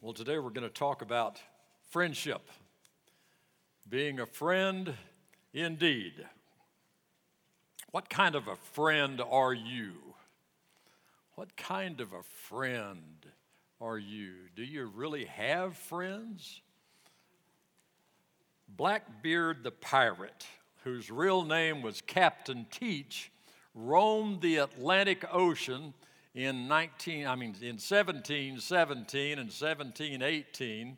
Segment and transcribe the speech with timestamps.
[0.00, 1.40] Well, today we're going to talk about
[1.90, 2.42] friendship,
[3.88, 4.94] being a friend
[5.52, 6.12] indeed.
[7.90, 9.94] What kind of a friend are you?
[11.34, 13.26] What kind of a friend
[13.80, 14.34] are you?
[14.54, 16.60] Do you really have friends?
[18.68, 20.46] Blackbeard the pirate,
[20.84, 23.32] whose real name was Captain Teach,
[23.74, 25.92] roamed the Atlantic Ocean
[26.38, 30.96] in 19 I mean in 1717 and 1718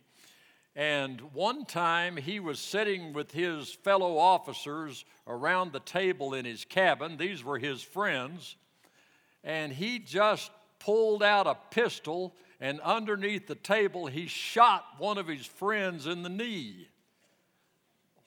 [0.76, 6.64] and one time he was sitting with his fellow officers around the table in his
[6.64, 7.16] cabin.
[7.16, 8.56] These were his friends.
[9.42, 15.26] And he just pulled out a pistol and underneath the table he shot one of
[15.26, 16.88] his friends in the knee.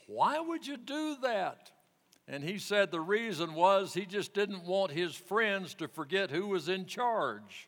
[0.07, 1.71] Why would you do that
[2.27, 6.47] and he said the reason was he just didn't want his friends to forget who
[6.47, 7.67] was in charge.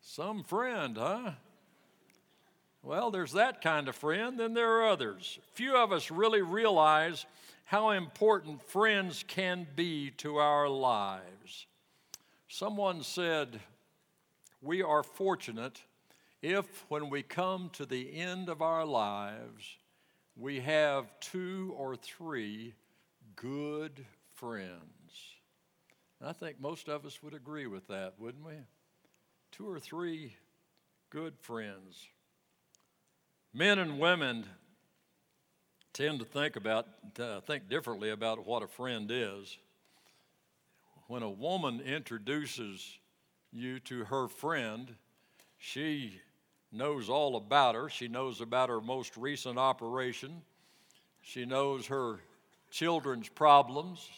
[0.00, 1.32] Some friend, huh?
[2.82, 5.40] Well, there's that kind of friend, then there are others.
[5.54, 7.26] Few of us really realize
[7.64, 11.66] how important friends can be to our lives.
[12.46, 13.58] Someone said,
[14.62, 15.82] We are fortunate
[16.42, 19.78] if, when we come to the end of our lives,
[20.36, 22.74] we have two or three
[23.36, 24.70] good friends.
[26.20, 28.54] And I think most of us would agree with that, wouldn't we?
[29.50, 30.34] Two or three
[31.10, 32.06] good friends.
[33.54, 34.44] Men and women
[35.94, 36.86] tend to think about
[37.46, 39.56] think differently about what a friend is.
[41.08, 42.98] When a woman introduces
[43.52, 44.96] you to her friend,
[45.56, 46.20] she
[46.76, 47.88] knows all about her.
[47.88, 50.42] She knows about her most recent operation.
[51.22, 52.20] She knows her
[52.70, 54.08] children's problems.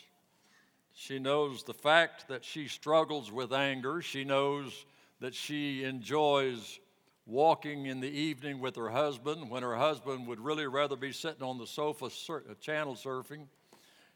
[0.95, 4.03] She knows the fact that she struggles with anger.
[4.03, 4.85] She knows
[5.21, 6.81] that she enjoys
[7.25, 11.43] walking in the evening with her husband when her husband would really rather be sitting
[11.43, 13.47] on the sofa sur- uh, channel surfing.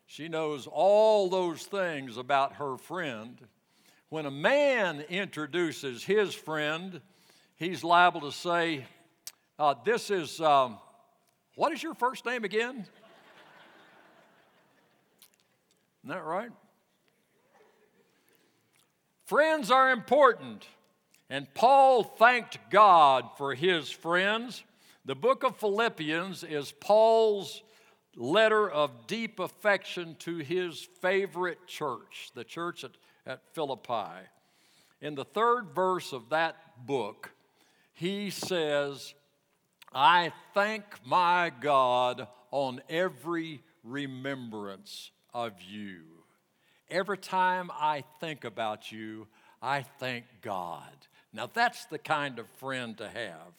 [0.07, 3.39] She knows all those things about her friend.
[4.09, 7.01] When a man introduces his friend,
[7.63, 8.85] he's liable to say,
[9.59, 10.79] uh, This is, um,
[11.55, 12.87] what is your first name again?
[16.05, 16.51] Isn't that right?
[19.27, 20.67] Friends are important,
[21.31, 24.65] and Paul thanked God for his friends.
[25.05, 27.63] The book of Philippians is Paul's
[28.17, 32.91] letter of deep affection to his favorite church, the church at,
[33.25, 34.27] at Philippi.
[35.01, 37.31] In the third verse of that book,
[37.93, 39.15] he says,
[39.95, 46.03] I thank my God on every remembrance of you.
[46.91, 49.27] Every time I think about you,
[49.61, 50.93] I thank God.
[51.33, 53.53] Now, that's the kind of friend to have.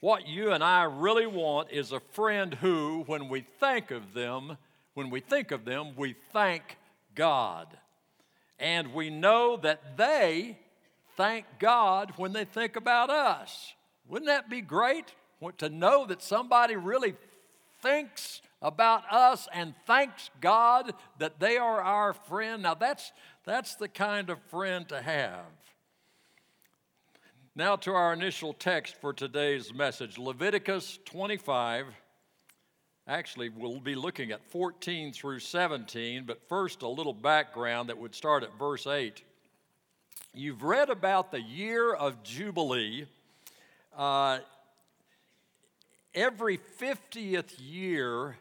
[0.00, 4.56] What you and I really want is a friend who, when we think of them,
[4.94, 6.76] when we think of them, we thank
[7.14, 7.68] God.
[8.58, 10.58] And we know that they
[11.16, 13.72] thank God when they think about us.
[14.08, 15.14] Wouldn't that be great
[15.58, 17.14] to know that somebody really
[17.82, 22.62] thinks about us and thanks God that they are our friend?
[22.62, 23.12] Now, that's,
[23.44, 25.44] that's the kind of friend to have.
[27.56, 31.86] Now, to our initial text for today's message Leviticus 25.
[33.06, 38.14] Actually, we'll be looking at 14 through 17, but first, a little background that would
[38.14, 39.22] start at verse 8.
[40.36, 43.06] You've read about the year of Jubilee.
[43.96, 44.40] Uh,
[46.12, 48.36] every 50th year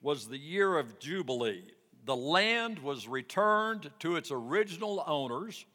[0.00, 1.64] was the year of Jubilee.
[2.06, 5.66] The land was returned to its original owners.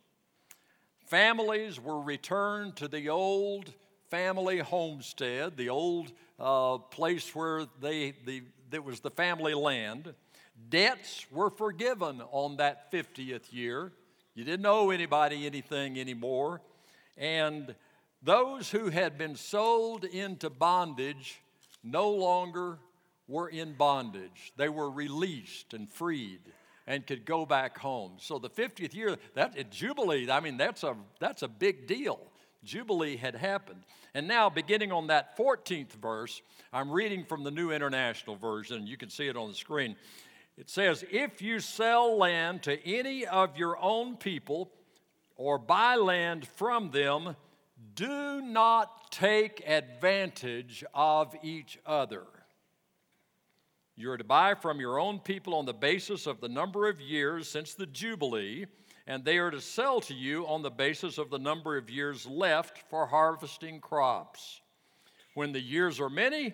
[1.06, 3.72] Families were returned to the old
[4.09, 8.41] family homestead, the old uh, place where they, the,
[8.72, 10.16] that was the family land.
[10.68, 13.91] Debts were forgiven on that 50th year.
[14.36, 16.62] You didn't owe anybody anything anymore.
[17.18, 17.76] And
[18.22, 21.42] those who had been sold into bondage
[21.84, 22.80] no longer
[23.28, 24.54] were in bondage.
[24.58, 26.42] They were released and freed
[26.88, 28.14] and could go back home.
[28.18, 32.20] So the 50th year, that Jubilee, I mean, that's a, that's a big deal.
[32.64, 33.84] Jubilee had happened.
[34.14, 36.42] And now, beginning on that 14th verse,
[36.74, 38.88] I'm reading from the New International Version.
[38.88, 39.96] You can see it on the screen.
[40.60, 44.72] It says, If you sell land to any of your own people
[45.36, 47.36] or buy land from them,
[47.96, 52.26] do not take advantage of each other.
[53.96, 57.00] You are to buy from your own people on the basis of the number of
[57.00, 58.66] years since the Jubilee
[59.10, 62.28] and they are to sell to you on the basis of the number of years
[62.28, 64.62] left for harvesting crops.
[65.34, 66.54] When the years are many,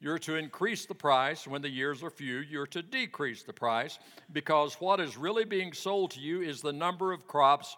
[0.00, 1.46] you're to increase the price.
[1.46, 3.98] When the years are few, you're to decrease the price
[4.32, 7.76] because what is really being sold to you is the number of crops.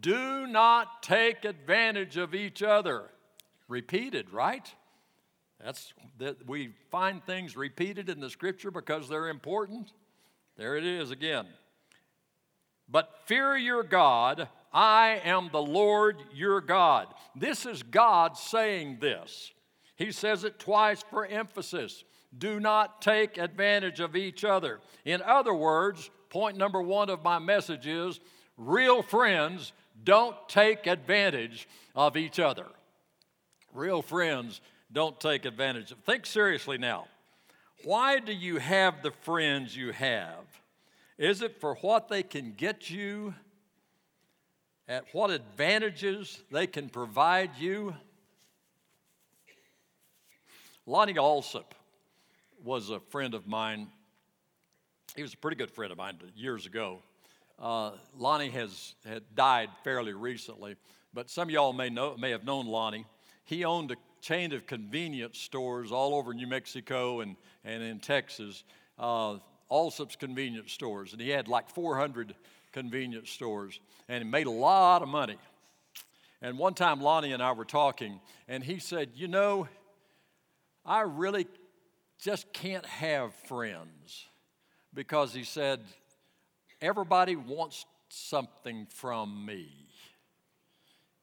[0.00, 3.10] Do not take advantage of each other.
[3.68, 4.72] Repeated, right?
[5.62, 9.92] That's that we find things repeated in the scripture because they're important.
[10.56, 11.46] There it is again.
[12.88, 17.08] But fear your God, I am the Lord your God.
[17.34, 19.52] This is God saying this.
[19.96, 22.04] He says it twice for emphasis.
[22.36, 24.80] Do not take advantage of each other.
[25.04, 28.20] In other words, point number one of my message is
[28.56, 29.72] real friends
[30.04, 32.66] don't take advantage of each other.
[33.72, 34.60] Real friends
[34.92, 35.98] don't take advantage of.
[35.98, 37.06] Think seriously now.
[37.84, 40.44] Why do you have the friends you have?
[41.18, 43.34] Is it for what they can get you?
[44.88, 47.94] At what advantages they can provide you?
[50.88, 51.72] Lonnie Allsup
[52.62, 53.88] was a friend of mine.
[55.16, 57.00] He was a pretty good friend of mine years ago.
[57.58, 60.76] Uh, Lonnie has had died fairly recently,
[61.12, 63.04] but some of y'all may know may have known Lonnie.
[63.44, 67.34] He owned a chain of convenience stores all over New Mexico and,
[67.64, 68.62] and in Texas.
[68.96, 72.32] Uh, Allsup's convenience stores, and he had like 400
[72.70, 75.36] convenience stores, and he made a lot of money.
[76.40, 79.66] And one time, Lonnie and I were talking, and he said, You know,
[80.86, 81.46] I really
[82.18, 84.24] just can't have friends
[84.94, 85.80] because he said,
[86.80, 89.68] Everybody wants something from me.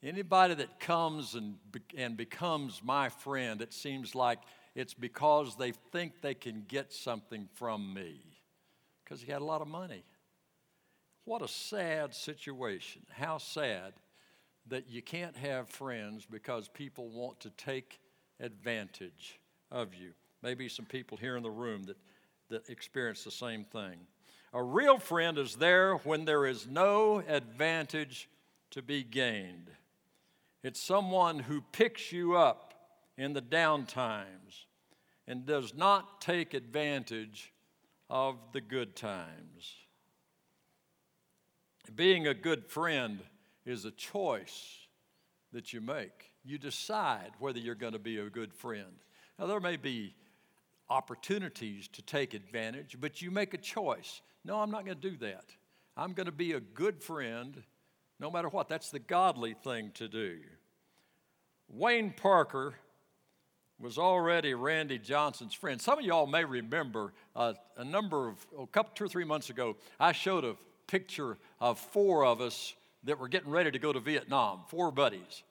[0.01, 1.55] Anybody that comes and,
[1.95, 4.39] and becomes my friend, it seems like
[4.75, 8.19] it's because they think they can get something from me
[9.03, 10.03] because he had a lot of money.
[11.23, 13.03] What a sad situation.
[13.11, 13.93] How sad
[14.67, 17.99] that you can't have friends because people want to take
[18.39, 19.39] advantage
[19.73, 20.11] of you.
[20.41, 21.97] Maybe some people here in the room that,
[22.49, 23.97] that experience the same thing.
[24.53, 28.29] A real friend is there when there is no advantage
[28.71, 29.71] to be gained.
[30.63, 32.73] It's someone who picks you up
[33.17, 34.67] in the down times
[35.27, 37.51] and does not take advantage
[38.09, 39.75] of the good times.
[41.95, 43.21] Being a good friend
[43.65, 44.77] is a choice
[45.51, 46.31] that you make.
[46.43, 49.03] You decide whether you're going to be a good friend.
[49.39, 50.15] Now, there may be
[50.89, 54.21] opportunities to take advantage, but you make a choice.
[54.45, 55.45] No, I'm not going to do that.
[55.97, 57.61] I'm going to be a good friend
[58.19, 58.69] no matter what.
[58.69, 60.39] That's the godly thing to do.
[61.67, 62.75] Wayne Parker
[63.79, 65.81] was already Randy Johnson's friend.
[65.81, 69.49] Some of y'all may remember uh, a number of, a couple, two or three months
[69.49, 70.55] ago, I showed a
[70.87, 75.43] picture of four of us that were getting ready to go to Vietnam, four buddies.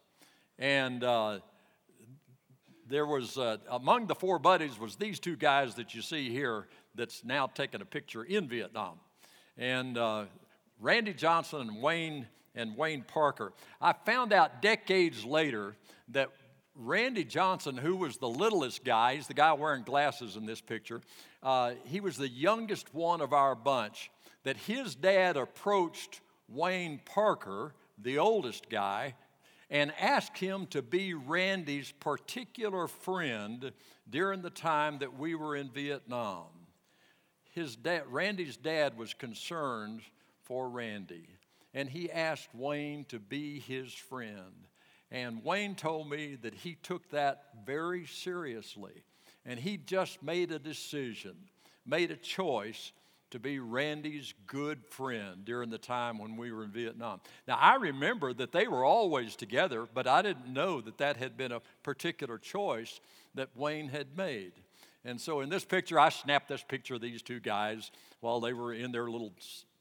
[0.58, 1.40] And uh,
[2.92, 6.66] there was, uh, among the four buddies, was these two guys that you see here
[6.94, 9.00] that's now taking a picture in Vietnam.
[9.56, 10.24] And uh,
[10.78, 13.54] Randy Johnson and Wayne and Wayne Parker.
[13.80, 15.74] I found out decades later
[16.08, 16.28] that
[16.74, 21.00] Randy Johnson, who was the littlest guy, he's the guy wearing glasses in this picture,
[21.42, 24.10] uh, he was the youngest one of our bunch,
[24.44, 29.14] that his dad approached Wayne Parker, the oldest guy,
[29.72, 33.72] and asked him to be Randy's particular friend
[34.08, 36.48] during the time that we were in Vietnam.
[37.52, 40.02] His dad, Randy's dad was concerned
[40.42, 41.26] for Randy,
[41.72, 44.68] and he asked Wayne to be his friend.
[45.10, 49.04] And Wayne told me that he took that very seriously.
[49.46, 51.36] And he just made a decision,
[51.86, 52.92] made a choice
[53.32, 57.20] to be Randy's good friend during the time when we were in Vietnam.
[57.48, 61.36] Now, I remember that they were always together, but I didn't know that that had
[61.36, 63.00] been a particular choice
[63.34, 64.52] that Wayne had made.
[65.04, 68.52] And so in this picture, I snapped this picture of these two guys while they
[68.52, 69.32] were in their little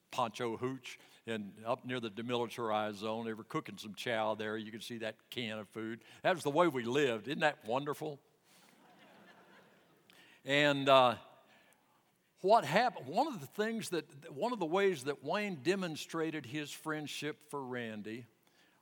[0.10, 3.26] poncho hooch and up near the demilitarized zone.
[3.26, 4.58] They were cooking some chow there.
[4.58, 6.00] You can see that can of food.
[6.24, 7.28] That was the way we lived.
[7.28, 8.20] Isn't that wonderful?
[10.46, 11.16] and uh,
[12.42, 13.08] what happened?
[13.08, 17.64] One of the things that, one of the ways that Wayne demonstrated his friendship for
[17.64, 18.26] Randy.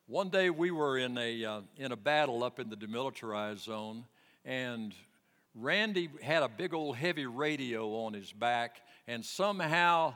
[0.08, 4.06] One day we were in a uh, in a battle up in the demilitarized zone,
[4.44, 4.96] and
[5.54, 10.16] Randy had a big old heavy radio on his back, and somehow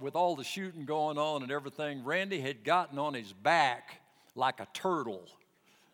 [0.00, 4.00] with all the shooting going on and everything, Randy had gotten on his back
[4.36, 5.28] like a turtle,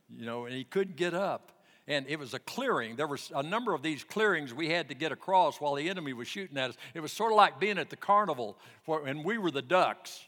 [0.09, 1.53] you know, and he couldn't get up.
[1.89, 2.97] And it was a clearing.
[2.97, 6.13] There was a number of these clearings we had to get across while the enemy
[6.13, 6.77] was shooting at us.
[6.95, 8.57] It was sort of like being at the carnival,
[8.87, 10.25] and we were the ducks.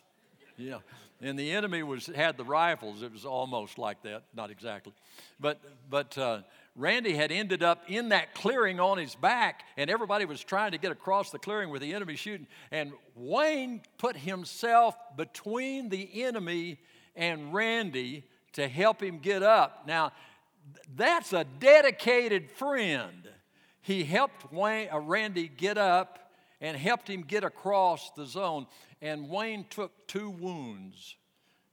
[0.70, 0.82] know,
[1.20, 3.02] and the enemy was had the rifles.
[3.02, 4.92] It was almost like that, not exactly,
[5.38, 6.40] but but uh,
[6.74, 10.78] Randy had ended up in that clearing on his back, and everybody was trying to
[10.78, 12.46] get across the clearing with the enemy shooting.
[12.70, 16.78] And Wayne put himself between the enemy
[17.14, 19.84] and Randy to help him get up.
[19.86, 20.12] Now,
[20.94, 23.28] that's a dedicated friend.
[23.80, 28.66] He helped Wayne, uh, Randy get up and helped him get across the zone.
[29.00, 31.16] And Wayne took two wounds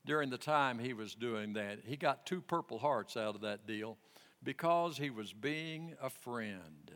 [0.06, 1.80] during the time he was doing that.
[1.86, 3.98] He got two Purple Hearts out of that deal
[4.44, 6.92] because he was being a friend.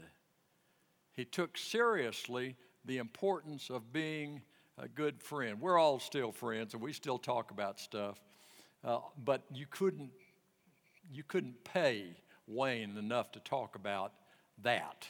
[1.14, 4.42] He took seriously the importance of being
[4.78, 5.62] a good friend.
[5.62, 8.20] We're all still friends and we still talk about stuff,
[8.84, 10.10] uh, but you couldn't,
[11.14, 12.16] you couldn't pay
[12.48, 14.14] Wayne enough to talk about
[14.64, 15.08] that,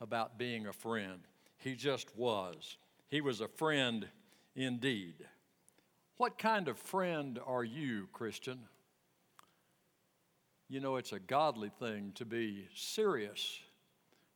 [0.00, 1.20] about being a friend.
[1.58, 2.76] He just was.
[3.08, 4.06] He was a friend
[4.54, 5.14] indeed.
[6.16, 8.60] What kind of friend are you, Christian?
[10.68, 13.58] You know, it's a godly thing to be serious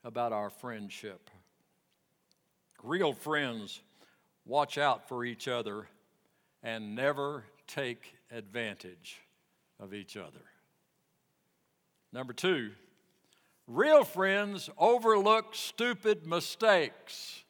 [0.04, 1.30] about our friendship.
[2.82, 3.80] Real friends
[4.44, 5.88] watch out for each other
[6.62, 9.20] and never take advantage
[9.80, 10.40] of each other.
[12.12, 12.70] Number two,
[13.66, 17.42] real friends overlook stupid mistakes.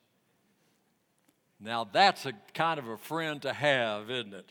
[1.60, 4.50] Now, that's a kind of a friend to have, isn't it?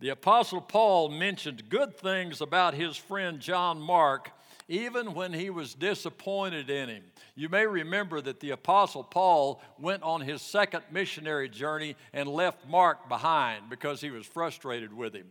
[0.00, 4.32] The Apostle Paul mentioned good things about his friend John Mark
[4.70, 7.02] even when he was disappointed in him.
[7.34, 12.68] You may remember that the Apostle Paul went on his second missionary journey and left
[12.68, 15.26] Mark behind because he was frustrated with him.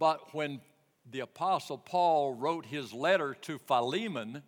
[0.00, 0.62] But when
[1.08, 4.42] the Apostle Paul wrote his letter to Philemon,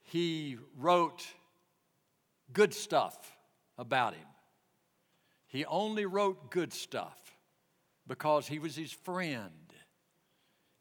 [0.00, 1.26] he wrote
[2.50, 3.36] good stuff
[3.76, 4.26] about him.
[5.46, 7.36] He only wrote good stuff
[8.06, 9.52] because he was his friend.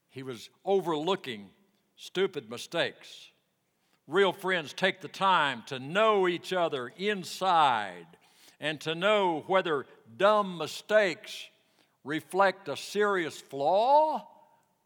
[0.09, 1.49] He was overlooking
[1.97, 3.31] stupid mistakes.
[4.07, 8.07] Real friends take the time to know each other inside
[8.61, 9.85] and to know whether
[10.15, 11.49] dumb mistakes
[12.03, 14.27] reflect a serious flaw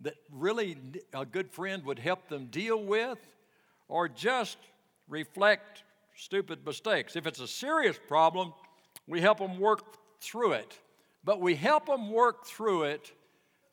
[0.01, 0.77] that really
[1.13, 3.17] a good friend would help them deal with
[3.87, 4.57] or just
[5.07, 5.83] reflect
[6.15, 7.15] stupid mistakes.
[7.15, 8.53] If it's a serious problem,
[9.07, 9.83] we help them work
[10.19, 10.79] through it
[11.27, 13.11] but we help them work through it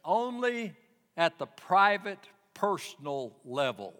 [0.04, 0.74] only
[1.16, 2.18] at the private,
[2.52, 3.94] personal level.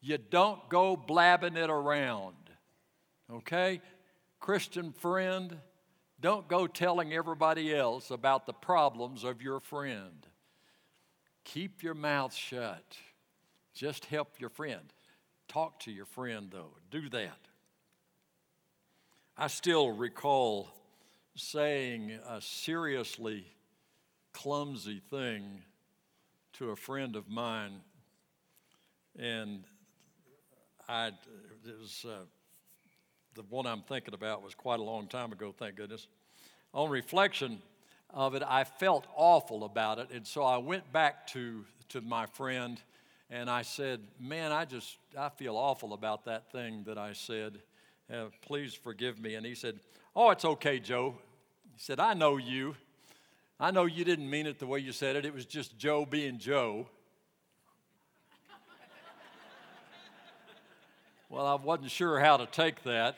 [0.00, 2.32] You don't go blabbing it around.
[3.30, 3.82] Okay?
[4.40, 5.58] Christian friend,
[6.20, 10.26] don't go telling everybody else about the problems of your friend.
[11.44, 12.96] Keep your mouth shut.
[13.72, 14.92] Just help your friend.
[15.46, 16.74] Talk to your friend, though.
[16.90, 17.38] Do that.
[19.36, 20.68] I still recall
[21.36, 23.46] saying a seriously
[24.32, 25.62] clumsy thing
[26.54, 27.80] to a friend of mine,
[29.16, 29.62] and
[30.88, 32.24] I it was uh,
[33.38, 35.54] the one I'm thinking about was quite a long time ago.
[35.56, 36.08] Thank goodness.
[36.74, 37.62] On reflection
[38.12, 42.26] of it, I felt awful about it, and so I went back to to my
[42.26, 42.80] friend,
[43.30, 47.60] and I said, "Man, I just I feel awful about that thing that I said.
[48.12, 49.78] Uh, please forgive me." And he said,
[50.16, 51.14] "Oh, it's okay, Joe.
[51.78, 52.74] He said, I know you.
[53.60, 55.24] I know you didn't mean it the way you said it.
[55.24, 56.88] It was just Joe being Joe.
[61.28, 63.16] well, I wasn't sure how to take that.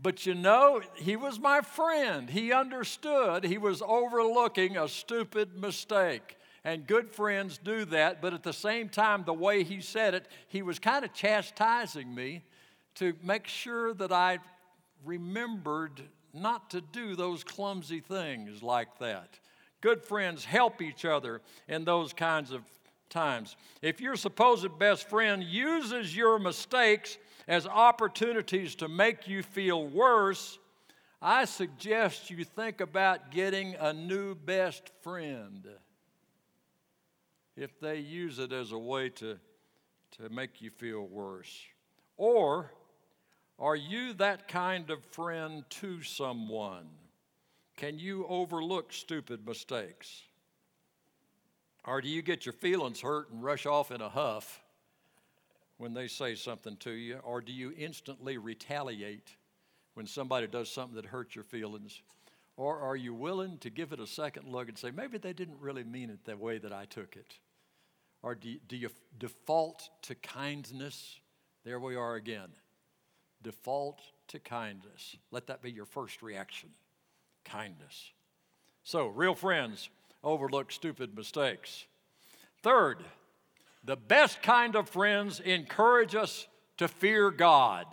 [0.00, 2.30] But you know, he was my friend.
[2.30, 6.36] He understood he was overlooking a stupid mistake.
[6.64, 10.28] And good friends do that, but at the same time, the way he said it,
[10.48, 12.44] he was kind of chastising me
[12.96, 14.38] to make sure that I
[15.04, 16.02] remembered
[16.34, 19.38] not to do those clumsy things like that.
[19.80, 22.62] Good friends help each other in those kinds of
[23.08, 23.56] times.
[23.80, 27.16] If your supposed best friend uses your mistakes
[27.48, 30.58] as opportunities to make you feel worse,
[31.20, 35.66] I suggest you think about getting a new best friend
[37.56, 39.38] if they use it as a way to,
[40.18, 41.58] to make you feel worse.
[42.18, 42.70] Or
[43.58, 46.86] are you that kind of friend to someone?
[47.76, 50.22] Can you overlook stupid mistakes?
[51.84, 54.62] Or do you get your feelings hurt and rush off in a huff
[55.78, 57.18] when they say something to you?
[57.24, 59.36] Or do you instantly retaliate
[59.94, 62.02] when somebody does something that hurts your feelings?
[62.56, 65.60] Or are you willing to give it a second look and say, maybe they didn't
[65.60, 67.38] really mean it the way that I took it?
[68.22, 71.20] Or do you, do you default to kindness?
[71.64, 72.48] There we are again
[73.42, 75.16] default to kindness.
[75.30, 76.70] Let that be your first reaction
[77.44, 78.10] kindness.
[78.84, 79.88] So, real friends
[80.24, 81.86] overlook stupid mistakes.
[82.62, 82.98] Third,
[83.88, 87.86] the best kind of friends encourage us to fear God.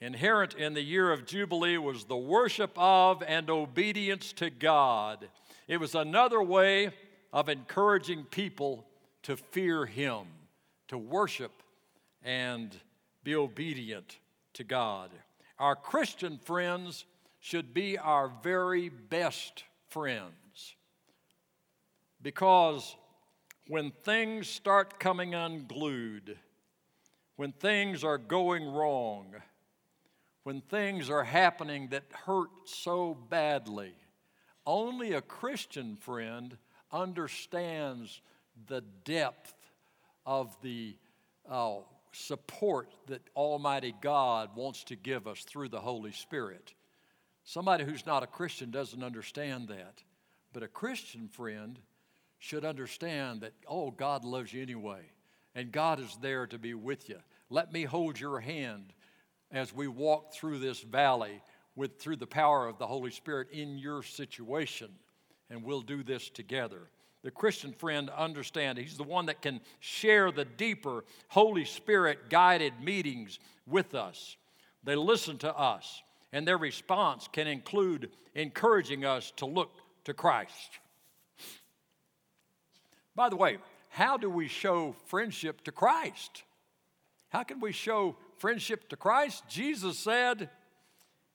[0.00, 5.28] Inherent in the year of Jubilee was the worship of and obedience to God.
[5.68, 6.90] It was another way
[7.32, 8.84] of encouraging people
[9.22, 10.24] to fear Him,
[10.88, 11.52] to worship
[12.24, 12.76] and
[13.22, 14.18] be obedient
[14.54, 15.12] to God.
[15.56, 17.04] Our Christian friends
[17.38, 20.74] should be our very best friends
[22.20, 22.96] because
[23.68, 26.36] when things start coming unglued,
[27.36, 29.34] when things are going wrong,
[30.42, 33.92] when things are happening that hurt so badly,
[34.66, 36.56] only a Christian friend
[36.90, 38.22] understands
[38.66, 39.54] the depth
[40.24, 40.96] of the
[41.48, 41.76] uh,
[42.12, 46.72] support that Almighty God wants to give us through the Holy Spirit.
[47.44, 50.02] Somebody who's not a Christian doesn't understand that.
[50.52, 51.78] But a Christian friend
[52.38, 55.02] should understand that, oh, God loves you anyway,
[55.54, 57.18] and God is there to be with you.
[57.50, 58.92] Let me hold your hand
[59.50, 61.42] as we walk through this valley
[61.74, 64.90] with through the power of the Holy Spirit in your situation,
[65.50, 66.90] and we'll do this together.
[67.22, 68.80] The Christian friend understands.
[68.80, 74.36] He's the one that can share the deeper Holy Spirit guided meetings with us.
[74.84, 76.02] They listen to us,
[76.32, 79.72] and their response can include encouraging us to look
[80.04, 80.78] to Christ.
[83.18, 83.58] By the way,
[83.88, 86.44] how do we show friendship to Christ?
[87.30, 89.42] How can we show friendship to Christ?
[89.48, 90.48] Jesus said,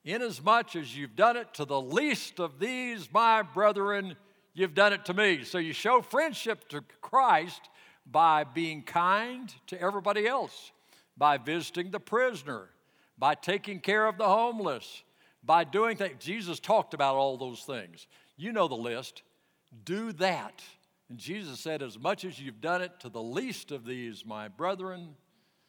[0.02, 4.16] Inasmuch as you've done it to the least of these, my brethren,
[4.54, 5.44] you've done it to me.
[5.44, 7.68] So you show friendship to Christ
[8.10, 10.72] by being kind to everybody else,
[11.18, 12.70] by visiting the prisoner,
[13.18, 15.02] by taking care of the homeless,
[15.42, 16.24] by doing things.
[16.24, 18.06] Jesus talked about all those things.
[18.38, 19.20] You know the list.
[19.84, 20.62] Do that
[21.14, 24.48] and Jesus said, As much as you've done it to the least of these, my
[24.48, 25.10] brethren,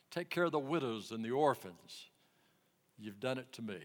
[0.09, 2.09] take care of the widows and the orphans.
[2.97, 3.77] You've done it to me.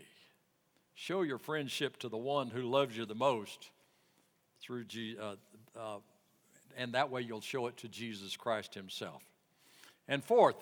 [0.95, 3.69] Show your friendship to the one who loves you the most
[4.63, 5.35] through G, uh,
[5.79, 5.99] uh,
[6.79, 9.23] and that way you'll show it to Jesus Christ Himself.
[10.09, 10.57] And fourth,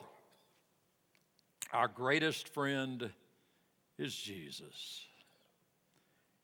[1.72, 3.08] our greatest friend
[3.98, 5.02] is Jesus.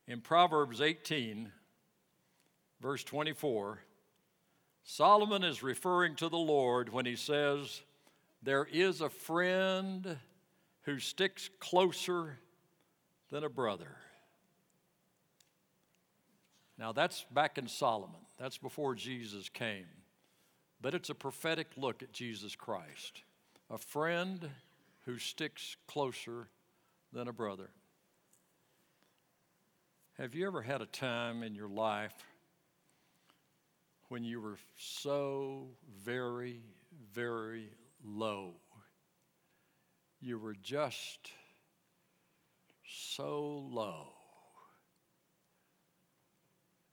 [0.07, 1.51] In Proverbs 18,
[2.81, 3.81] verse 24,
[4.85, 7.81] Solomon is referring to the Lord when he says,
[8.43, 10.19] There is a friend
[10.83, 12.39] who sticks closer
[13.31, 13.97] than a brother.
[16.79, 18.21] Now, that's back in Solomon.
[18.39, 19.87] That's before Jesus came.
[20.83, 23.23] But it's a prophetic look at Jesus Christ
[23.71, 24.51] a friend
[25.07, 26.49] who sticks closer
[27.15, 27.71] than a brother.
[30.19, 32.13] Have you ever had a time in your life
[34.09, 35.69] when you were so
[36.05, 36.61] very,
[37.13, 37.71] very
[38.05, 38.55] low.
[40.21, 41.31] You were just
[42.87, 44.09] so low.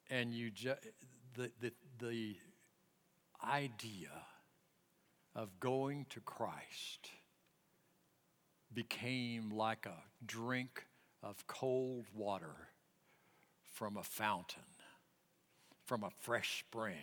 [0.10, 0.82] And you just,
[1.36, 2.36] the, the, the
[3.43, 4.10] idea
[5.36, 7.10] of going to Christ
[8.74, 10.86] became like a drink
[11.24, 12.69] of cold water
[13.74, 14.63] from a fountain
[15.91, 16.95] from a fresh spring.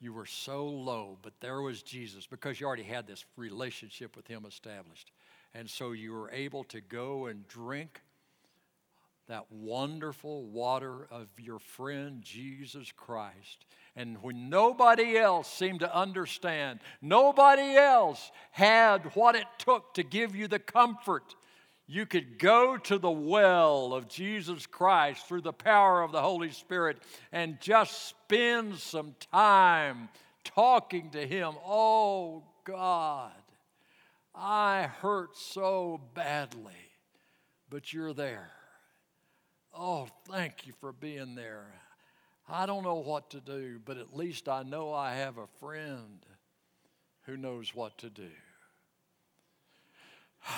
[0.00, 4.26] You were so low, but there was Jesus because you already had this relationship with
[4.26, 5.12] Him established.
[5.54, 8.00] And so you were able to go and drink
[9.28, 13.66] that wonderful water of your friend Jesus Christ.
[13.94, 20.34] And when nobody else seemed to understand, nobody else had what it took to give
[20.34, 21.36] you the comfort
[21.86, 26.50] you could go to the well of Jesus Christ through the power of the Holy
[26.50, 26.98] Spirit
[27.30, 30.08] and just spend some time
[30.42, 31.54] talking to Him.
[31.64, 33.30] Oh, God,
[34.34, 36.72] I hurt so badly,
[37.70, 38.50] but you're there.
[39.72, 41.66] Oh, thank you for being there.
[42.48, 46.24] I don't know what to do, but at least I know I have a friend
[47.22, 48.30] who knows what to do.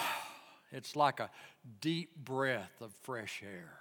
[0.70, 1.30] It's like a
[1.80, 3.78] deep breath of fresh air,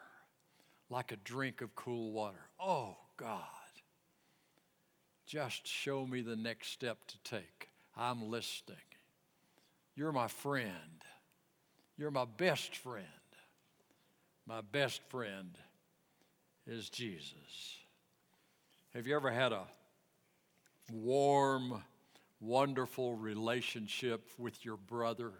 [0.89, 2.49] like a drink of cool water.
[2.59, 3.41] Oh, God,
[5.25, 7.69] just show me the next step to take.
[7.95, 8.77] I'm listening.
[9.95, 10.71] You're my friend.
[11.97, 13.05] You're my best friend.
[14.45, 15.57] My best friend
[16.65, 17.77] is Jesus.
[18.93, 19.63] Have you ever had a
[20.91, 21.83] warm,
[22.39, 25.31] wonderful relationship with your brother?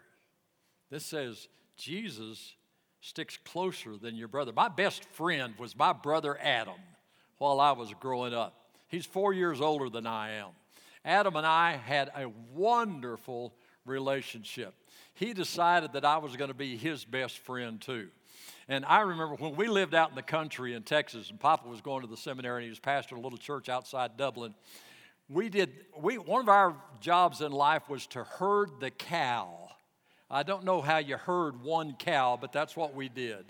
[0.90, 2.54] This says Jesus
[3.00, 4.52] sticks closer than your brother.
[4.52, 6.80] My best friend was my brother Adam
[7.38, 8.54] while I was growing up.
[8.88, 10.48] He's four years older than I am.
[11.04, 14.74] Adam and I had a wonderful relationship.
[15.14, 18.08] He decided that I was going to be his best friend too.
[18.68, 21.80] And I remember when we lived out in the country in Texas, and Papa was
[21.80, 24.54] going to the seminary and he was pastoring a little church outside Dublin.
[25.28, 29.67] We did, we, one of our jobs in life was to herd the cow.
[30.30, 33.46] I don't know how you herd one cow, but that's what we did.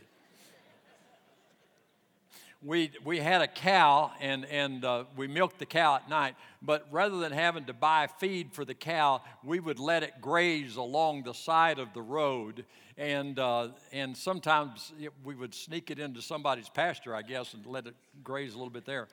[2.62, 6.86] we, we had a cow and, and uh, we milked the cow at night, but
[6.92, 11.24] rather than having to buy feed for the cow, we would let it graze along
[11.24, 12.64] the side of the road.
[12.96, 14.92] And, uh, and sometimes
[15.24, 18.70] we would sneak it into somebody's pasture, I guess, and let it graze a little
[18.70, 19.08] bit there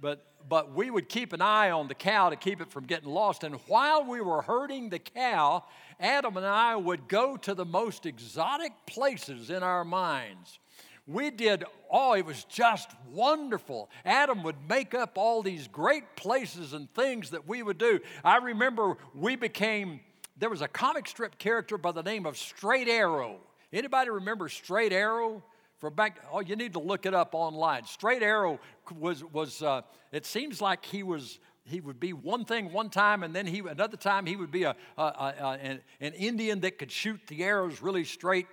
[0.00, 3.08] but but we would keep an eye on the cow to keep it from getting
[3.08, 3.44] lost.
[3.44, 5.64] And while we were herding the cow
[6.00, 10.58] adam and i would go to the most exotic places in our minds.
[11.06, 13.90] We did oh it was just wonderful.
[14.04, 18.00] Adam would make up all these great places and things that we would do.
[18.22, 20.00] I remember we became
[20.36, 23.38] there was a comic strip character by the name of straight arrow.
[23.72, 25.42] Anybody remember straight arrow
[25.84, 27.84] for back, oh, you need to look it up online.
[27.84, 28.58] Straight Arrow
[28.98, 33.22] was, was uh, it seems like he was he would be one thing one time,
[33.22, 36.78] and then he another time he would be a, a, a, an, an, Indian that
[36.78, 38.46] could shoot the arrows really straight,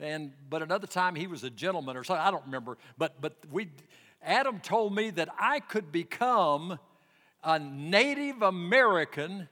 [0.00, 2.24] and but another time he was a gentleman or something.
[2.24, 3.68] I don't remember, but but we
[4.22, 6.78] Adam told me that I could become
[7.44, 9.46] a Native American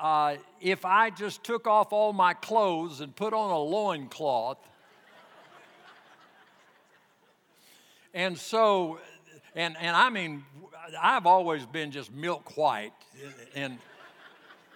[0.00, 4.58] uh, if I just took off all my clothes and put on a loincloth
[8.18, 8.98] And so,
[9.54, 10.44] and, and I mean,
[11.00, 12.90] I've always been just milk white.
[13.54, 13.78] And,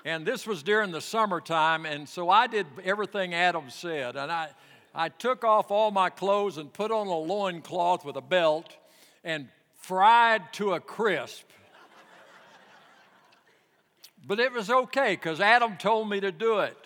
[0.04, 4.14] and this was during the summertime, and so I did everything Adam said.
[4.14, 4.50] And I,
[4.94, 8.76] I took off all my clothes and put on a loincloth with a belt
[9.24, 11.50] and fried to a crisp.
[14.24, 16.76] but it was okay because Adam told me to do it.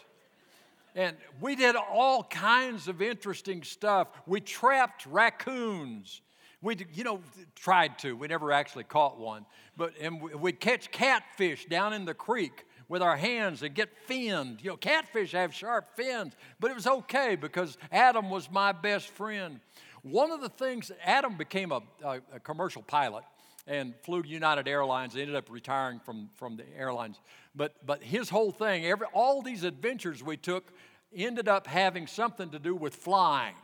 [0.94, 4.08] And we did all kinds of interesting stuff.
[4.24, 6.22] We trapped raccoons
[6.62, 7.20] we, you know,
[7.54, 8.16] tried to.
[8.16, 9.44] We never actually caught one.
[9.76, 14.62] But and we'd catch catfish down in the creek with our hands and get finned.
[14.62, 19.08] You know, catfish have sharp fins, but it was okay because Adam was my best
[19.08, 19.60] friend.
[20.02, 23.24] One of the things, Adam became a, a, a commercial pilot
[23.66, 25.16] and flew United Airlines.
[25.16, 27.20] Ended up retiring from, from the airlines.
[27.54, 30.72] But, but his whole thing, every, all these adventures we took
[31.14, 33.54] ended up having something to do with flying.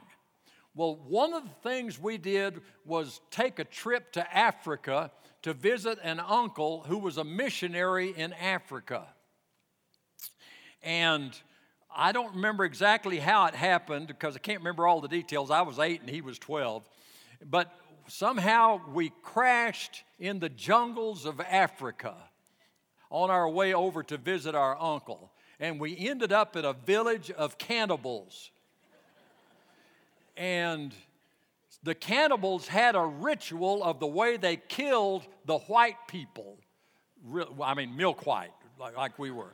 [0.74, 5.10] Well, one of the things we did was take a trip to Africa
[5.42, 9.06] to visit an uncle who was a missionary in Africa.
[10.82, 11.38] And
[11.94, 15.50] I don't remember exactly how it happened because I can't remember all the details.
[15.50, 16.88] I was eight and he was 12.
[17.44, 17.70] But
[18.06, 22.14] somehow we crashed in the jungles of Africa
[23.10, 25.32] on our way over to visit our uncle.
[25.60, 28.51] And we ended up at a village of cannibals
[30.36, 30.94] and
[31.82, 36.58] the cannibals had a ritual of the way they killed the white people.
[37.62, 39.52] I mean, milk white, like, we were.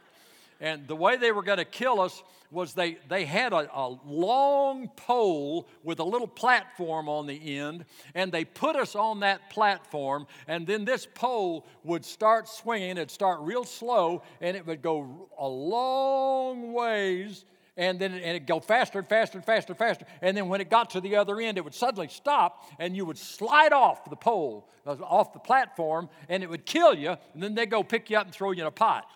[0.61, 3.99] And the way they were going to kill us was they, they had a, a,
[4.05, 9.51] long pole with a little platform on the end, and they put us on that
[9.51, 12.93] platform, and then this pole would start swinging.
[12.93, 17.45] It'd start real slow, and it would go a long ways
[17.79, 20.05] and then and it'd go faster and faster and faster and faster.
[20.21, 23.07] And then when it got to the other end, it would suddenly stop and you
[23.07, 27.17] would slide off the pole, uh, off the platform, and it would kill you.
[27.33, 29.07] And then they'd go pick you up and throw you in a pot.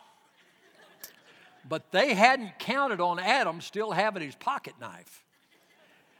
[1.69, 5.25] But they hadn't counted on Adam still having his pocket knife.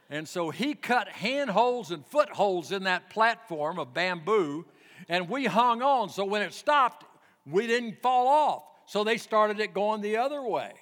[0.09, 4.65] And so he cut handholds and footholds in that platform of bamboo,
[5.09, 6.09] and we hung on.
[6.09, 7.05] So when it stopped,
[7.45, 8.63] we didn't fall off.
[8.85, 10.73] So they started it going the other way.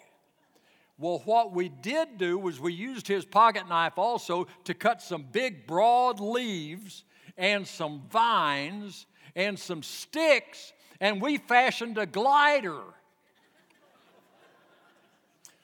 [1.02, 5.26] Well, what we did do was we used his pocket knife also to cut some
[5.32, 12.84] big, broad leaves and some vines and some sticks, and we fashioned a glider.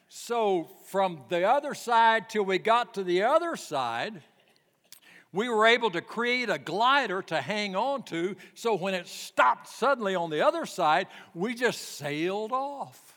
[0.08, 4.20] So, from the other side till we got to the other side,
[5.32, 8.34] we were able to create a glider to hang on to.
[8.54, 13.07] So, when it stopped suddenly on the other side, we just sailed off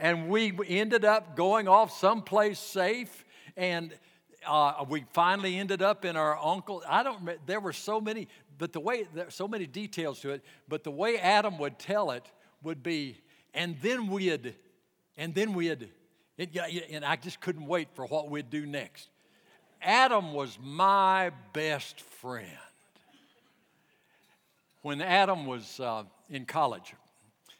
[0.00, 3.24] and we ended up going off someplace safe
[3.56, 3.92] and
[4.46, 8.26] uh, we finally ended up in our uncle i don't there were so many
[8.58, 12.10] but the way there's so many details to it but the way adam would tell
[12.10, 12.24] it
[12.62, 13.16] would be
[13.54, 14.54] and then we'd
[15.16, 15.90] and then we'd
[16.38, 16.56] It,
[16.90, 19.10] and I just couldn't wait for what we'd do next.
[19.82, 22.48] Adam was my best friend.
[24.80, 26.94] When Adam was uh, in college,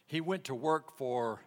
[0.07, 1.41] he went to work for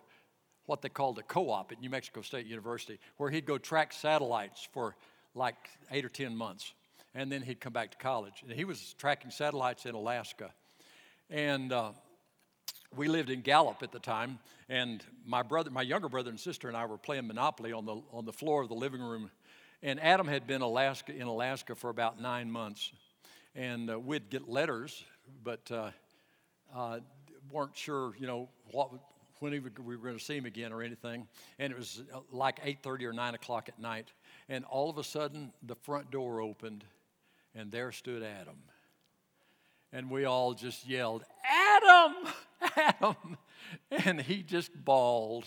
[0.65, 3.93] what they called a co op at New Mexico State University, where he'd go track
[3.93, 4.95] satellites for
[5.35, 5.55] like
[5.91, 6.73] eight or 10 months.
[7.15, 8.43] And then he'd come back to college.
[8.43, 10.51] And he was tracking satellites in Alaska.
[11.29, 11.91] And uh,
[12.95, 14.39] we lived in Gallup at the time.
[14.69, 18.01] And my brother, my younger brother and sister and I were playing Monopoly on the,
[18.11, 19.29] on the floor of the living room.
[19.83, 22.91] And Adam had been Alaska, in Alaska for about nine months.
[23.55, 25.03] And uh, we'd get letters,
[25.43, 25.91] but uh,
[26.73, 26.99] uh
[27.51, 28.89] weren't sure, you know, what,
[29.51, 31.27] we were going to see him again or anything.
[31.59, 34.07] And it was uh, like 8.30 or 9 o'clock at night.
[34.49, 36.83] And all of a sudden, the front door opened,
[37.55, 38.57] and there stood Adam.
[39.91, 42.15] And we all just yelled, Adam!
[42.75, 43.37] Adam!
[43.91, 45.45] And he just bawled.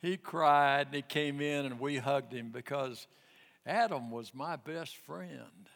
[0.00, 3.06] He cried, and he came in, and we hugged him because
[3.66, 5.68] Adam was my best friend.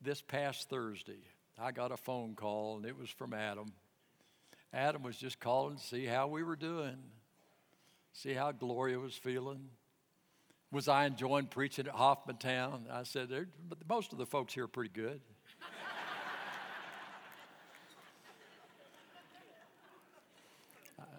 [0.00, 1.20] This past Thursday,
[1.58, 3.72] I got a phone call, and it was from Adam.
[4.72, 6.96] Adam was just calling to see how we were doing,
[8.12, 9.70] see how Gloria was feeling.
[10.70, 12.90] Was I enjoying preaching at Hoffmantown?
[12.92, 13.30] I said,
[13.88, 15.20] most of the folks here are pretty good.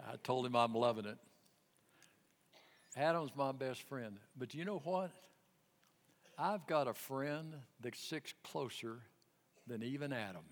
[0.08, 1.18] I told him I'm loving it.
[2.96, 4.18] Adam's my best friend.
[4.38, 5.12] But you know what?
[6.38, 9.00] I've got a friend that sticks closer
[9.68, 10.44] than even Adam.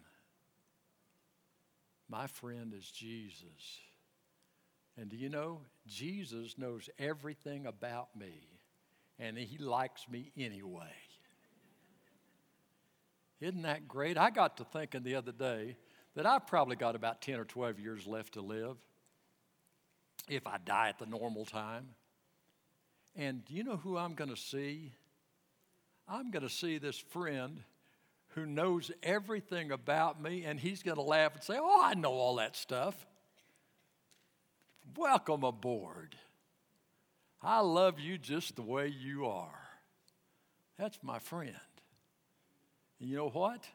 [2.09, 3.79] My friend is Jesus.
[4.97, 8.47] And do you know, Jesus knows everything about me,
[9.19, 10.93] and he likes me anyway.
[13.39, 14.17] Isn't that great?
[14.17, 15.77] I got to thinking the other day
[16.15, 18.77] that I've probably got about 10 or 12 years left to live
[20.27, 21.89] if I die at the normal time.
[23.15, 24.93] And do you know who I'm going to see?
[26.07, 27.63] I'm going to see this friend
[28.37, 32.11] who knows everything about me, and he's going to laugh and say, Oh, I know
[32.11, 33.07] all that stuff.
[34.95, 36.15] Welcome aboard.
[37.41, 39.59] I love you just the way you are.
[40.77, 41.55] That's my friend.
[42.99, 43.65] And you know what?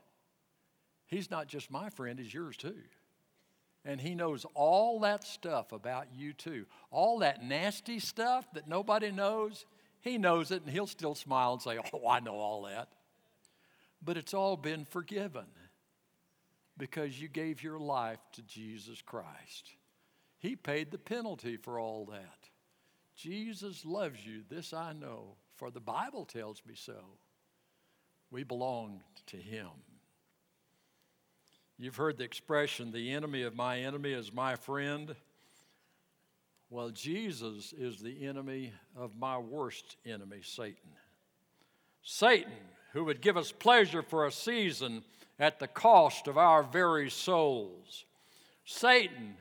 [1.06, 2.82] He's not just my friend, he's yours too.
[3.84, 6.66] And he knows all that stuff about you too.
[6.92, 9.66] All that nasty stuff that nobody knows,
[10.02, 12.88] he knows it and he'll still smile and say, Oh, I know all that.
[14.04, 15.46] But it's all been forgiven
[16.76, 19.70] because you gave your life to Jesus Christ.
[20.38, 22.48] He paid the penalty for all that.
[23.14, 26.98] Jesus loves you, this I know, for the Bible tells me so.
[28.30, 29.68] We belong to Him.
[31.78, 35.14] You've heard the expression, the enemy of my enemy is my friend.
[36.70, 40.90] Well, Jesus is the enemy of my worst enemy, Satan.
[42.02, 42.52] Satan
[42.92, 45.02] who would give us pleasure for a season
[45.38, 48.04] at the cost of our very souls.
[48.64, 49.34] Satan,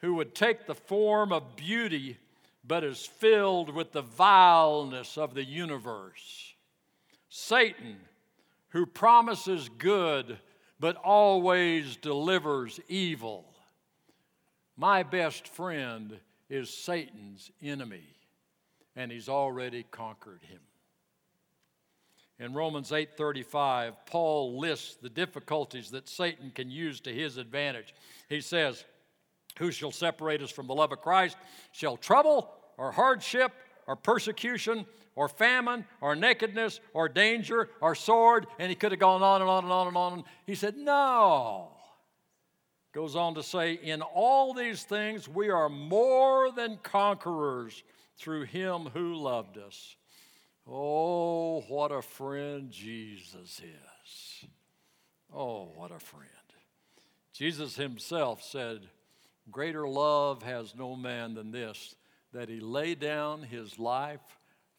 [0.00, 2.18] who would take the form of beauty
[2.66, 6.54] but is filled with the vileness of the universe.
[7.28, 7.96] Satan,
[8.70, 10.38] who promises good
[10.80, 13.44] but always delivers evil.
[14.76, 16.18] My best friend
[16.50, 18.04] is Satan's enemy,
[18.96, 20.60] and he's already conquered him.
[22.38, 27.94] In Romans 8:35, Paul lists the difficulties that Satan can use to his advantage.
[28.28, 28.84] He says,
[29.58, 31.36] "Who shall separate us from the love of Christ?
[31.72, 33.52] Shall trouble or hardship
[33.86, 39.22] or persecution or famine or nakedness or danger or sword?" And he could have gone
[39.22, 40.24] on and on and on and on.
[40.44, 41.70] He said, "No."
[42.90, 47.84] Goes on to say, "In all these things we are more than conquerors
[48.16, 49.96] through him who loved us."
[50.66, 54.44] Oh, what a friend Jesus is.
[55.32, 56.28] Oh, what a friend.
[57.32, 58.80] Jesus himself said,
[59.50, 61.96] Greater love has no man than this,
[62.32, 64.20] that he lay down his life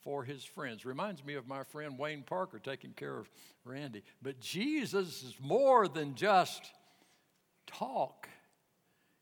[0.02, 0.86] for his friends.
[0.86, 3.30] Reminds me of my friend Wayne Parker taking care of
[3.64, 4.04] Randy.
[4.22, 6.72] But Jesus is more than just
[7.68, 8.28] talk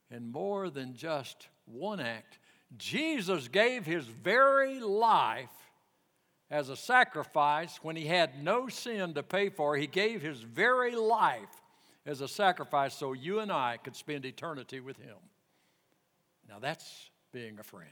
[0.10, 2.38] and more than just one act.
[2.78, 5.50] Jesus gave his very life
[6.54, 9.76] as a sacrifice when he had no sin to pay for.
[9.76, 11.64] He gave his very life
[12.06, 15.18] as a sacrifice so you and I could spend eternity with him.
[16.48, 17.90] Now that's being a friend.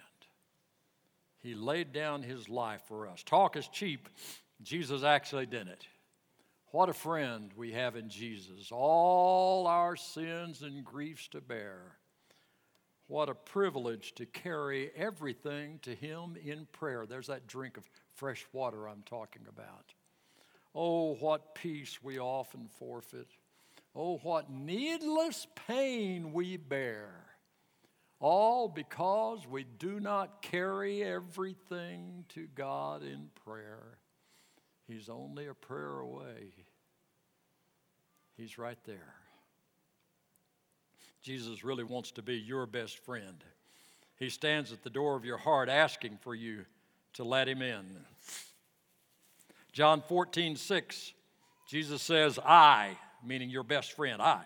[1.39, 3.23] He laid down his life for us.
[3.23, 4.07] Talk is cheap.
[4.61, 5.87] Jesus actually did it.
[6.67, 8.69] What a friend we have in Jesus.
[8.71, 11.97] All our sins and griefs to bear.
[13.07, 17.07] What a privilege to carry everything to Him in prayer.
[17.07, 17.89] There's that drink of
[18.21, 19.95] fresh water I'm talking about.
[20.75, 23.29] Oh, what peace we often forfeit.
[23.95, 27.09] Oh, what needless pain we bear.
[28.19, 33.97] All because we do not carry everything to God in prayer.
[34.87, 36.53] He's only a prayer away.
[38.37, 39.15] He's right there.
[41.23, 43.43] Jesus really wants to be your best friend.
[44.19, 46.65] He stands at the door of your heart asking for you
[47.13, 47.85] to let him in.
[49.71, 51.13] John 14, 6,
[51.67, 54.41] Jesus says, I, meaning your best friend, I,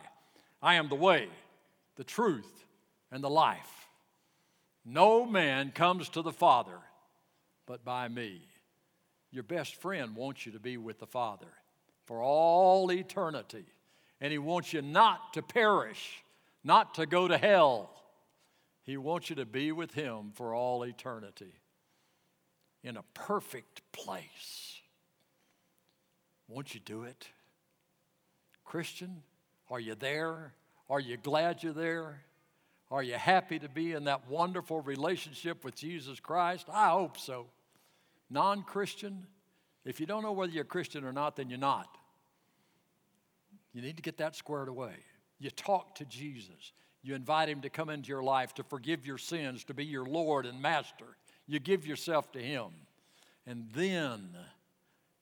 [0.61, 1.27] I am the way,
[1.95, 2.65] the truth,
[3.11, 3.87] and the life.
[4.85, 6.77] No man comes to the Father
[7.65, 8.41] but by me.
[9.31, 11.51] Your best friend wants you to be with the Father
[12.05, 13.65] for all eternity.
[14.21, 16.23] And he wants you not to perish,
[16.63, 17.89] not to go to hell.
[18.83, 21.53] He wants you to be with him for all eternity
[22.85, 24.79] in a perfect place.
[26.47, 27.27] Won't you do it?
[28.63, 29.23] Christian,
[29.69, 30.53] are you there?
[30.87, 32.21] Are you glad you're there?
[32.91, 36.67] Are you happy to be in that wonderful relationship with Jesus Christ?
[36.71, 37.47] I hope so.
[38.29, 39.25] Non Christian,
[39.83, 41.97] if you don't know whether you're Christian or not, then you're not.
[43.73, 44.93] You need to get that squared away.
[45.39, 46.71] You talk to Jesus.
[47.01, 50.05] You invite him to come into your life to forgive your sins, to be your
[50.05, 51.17] Lord and Master.
[51.47, 52.67] You give yourself to him.
[53.47, 54.29] And then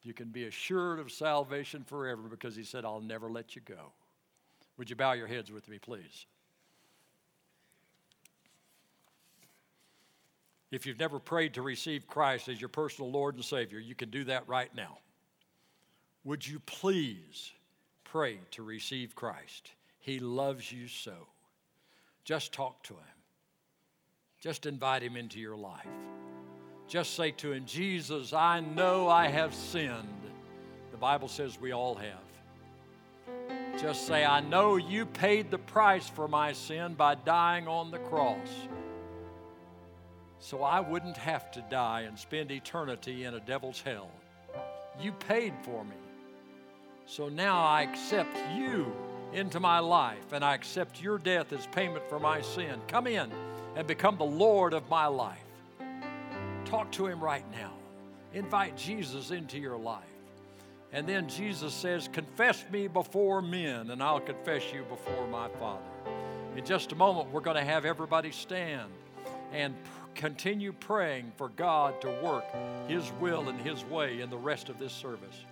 [0.04, 3.92] you can be assured of salvation forever because he said, I'll never let you go.
[4.78, 6.26] Would you bow your heads with me, please?
[10.72, 14.10] If you've never prayed to receive Christ as your personal Lord and Savior, you can
[14.10, 14.98] do that right now.
[16.24, 17.52] Would you please
[18.04, 19.72] pray to receive Christ?
[20.00, 21.14] He loves you so.
[22.24, 23.23] Just talk to Him.
[24.44, 25.88] Just invite Him into your life.
[26.86, 30.22] Just say to Him, Jesus, I know I have sinned.
[30.92, 33.80] The Bible says we all have.
[33.80, 38.00] Just say, I know you paid the price for my sin by dying on the
[38.00, 38.50] cross
[40.40, 44.12] so I wouldn't have to die and spend eternity in a devil's hell.
[45.00, 45.96] You paid for me.
[47.06, 48.92] So now I accept you
[49.32, 52.82] into my life and I accept your death as payment for my sin.
[52.90, 53.32] Come in
[53.76, 55.40] and become the Lord of my life.
[56.66, 57.72] Talk to him right now.
[58.34, 60.04] Invite Jesus into your life.
[60.92, 65.84] And then Jesus says, Confess me before men, and I'll confess you before my Father.
[66.56, 68.92] In just a moment, we're going to have everybody stand
[69.52, 69.74] and
[70.14, 72.46] continue praying for God to work
[72.88, 75.46] His will and His way in the rest of this service.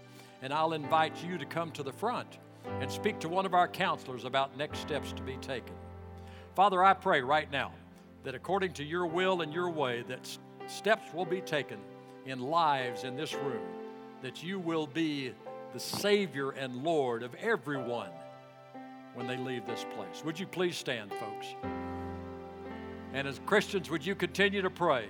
[0.43, 2.37] And I'll invite you to come to the front
[2.79, 5.73] and speak to one of our counselors about next steps to be taken.
[6.55, 7.71] Father, I pray right now
[8.23, 11.77] that according to your will and your way, that steps will be taken
[12.25, 13.63] in lives in this room,
[14.21, 15.33] that you will be
[15.73, 18.09] the Savior and Lord of everyone
[19.13, 20.23] when they leave this place.
[20.23, 21.47] Would you please stand, folks?
[23.13, 25.05] And as Christians, would you continue to pray?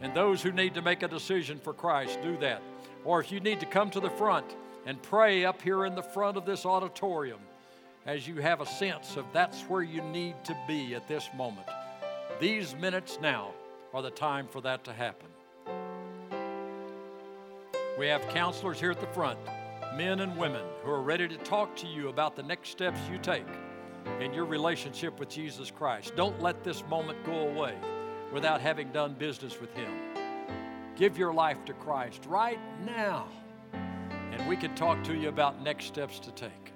[0.00, 2.62] And those who need to make a decision for Christ, do that.
[3.04, 6.02] Or if you need to come to the front and pray up here in the
[6.02, 7.40] front of this auditorium,
[8.06, 11.68] as you have a sense of that's where you need to be at this moment.
[12.40, 13.52] These minutes now
[13.92, 15.28] are the time for that to happen.
[17.96, 19.38] We have counselors here at the front,
[19.94, 23.18] men and women, who are ready to talk to you about the next steps you
[23.18, 23.46] take
[24.20, 26.16] in your relationship with Jesus Christ.
[26.16, 27.76] Don't let this moment go away
[28.32, 29.92] without having done business with Him.
[30.96, 33.28] Give your life to Christ right now,
[33.72, 36.72] and we can talk to you about next steps to take.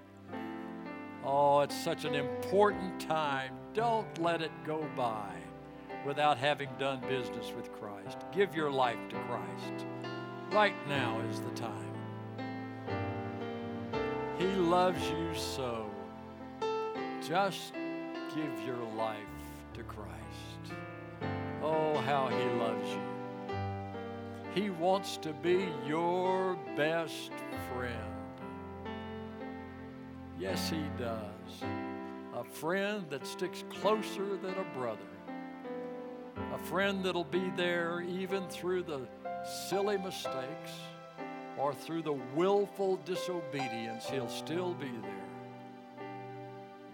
[1.24, 3.54] Oh, it's such an important time.
[3.74, 5.34] Don't let it go by
[6.06, 8.18] without having done business with Christ.
[8.32, 9.86] Give your life to Christ.
[10.50, 11.88] Right now is the time.
[14.38, 15.90] He loves you so.
[17.26, 17.74] Just
[18.34, 19.18] give your life
[19.74, 20.74] to Christ.
[21.62, 24.62] Oh, how He loves you.
[24.62, 27.32] He wants to be your best
[27.74, 27.94] friend.
[30.38, 31.64] Yes, He does.
[32.34, 35.00] A friend that sticks closer than a brother.
[36.64, 39.00] Friend that'll be there even through the
[39.68, 40.72] silly mistakes
[41.56, 45.28] or through the willful disobedience, He'll still be there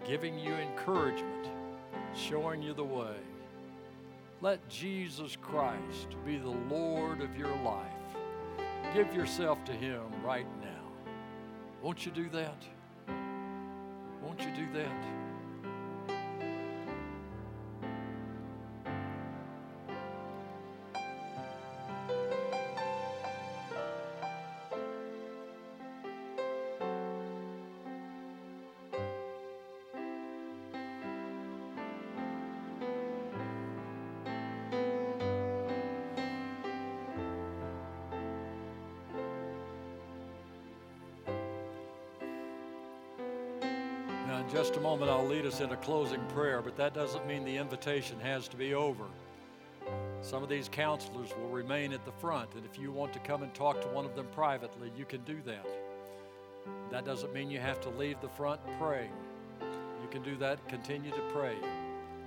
[0.07, 1.49] giving you encouragement,
[2.15, 3.15] showing you the way.
[4.41, 7.81] Let Jesus Christ be the Lord of your life.
[8.93, 11.11] Give yourself to Him right now.
[11.81, 12.61] Won't you do that?
[14.21, 15.24] Won't you do that?
[44.45, 47.43] In just a moment, I'll lead us in a closing prayer, but that doesn't mean
[47.43, 49.05] the invitation has to be over.
[50.21, 53.43] Some of these counselors will remain at the front, and if you want to come
[53.43, 55.67] and talk to one of them privately, you can do that.
[56.91, 59.11] That doesn't mean you have to leave the front praying.
[59.61, 61.55] You can do that, continue to pray.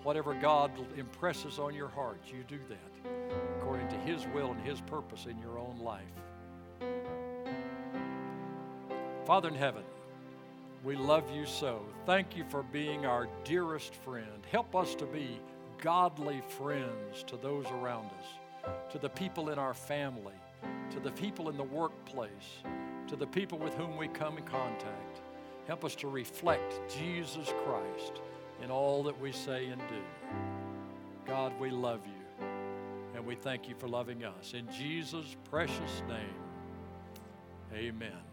[0.02, 3.10] Whatever God impresses on your heart, you do that
[3.58, 6.02] according to His will and His purpose in your own life.
[9.24, 9.82] Father in heaven,
[10.84, 11.82] we love you so.
[12.06, 14.46] Thank you for being our dearest friend.
[14.50, 15.40] Help us to be
[15.80, 20.34] godly friends to those around us, to the people in our family,
[20.90, 22.62] to the people in the workplace,
[23.06, 25.20] to the people with whom we come in contact.
[25.66, 28.20] Help us to reflect Jesus Christ
[28.62, 30.02] in all that we say and do.
[31.26, 32.46] God, we love you,
[33.14, 34.54] and we thank you for loving us.
[34.54, 36.34] In Jesus' precious name,
[37.74, 38.27] amen.